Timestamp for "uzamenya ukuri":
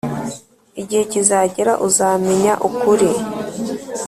1.87-3.09